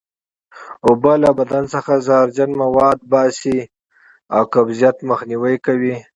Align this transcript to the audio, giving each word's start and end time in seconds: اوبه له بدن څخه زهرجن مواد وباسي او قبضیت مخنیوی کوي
اوبه 0.87 1.13
له 1.23 1.29
بدن 1.39 1.63
څخه 1.73 1.93
زهرجن 2.07 2.49
مواد 2.61 2.97
وباسي 3.03 3.59
او 4.35 4.43
قبضیت 4.53 4.97
مخنیوی 5.09 5.55
کوي 5.65 5.95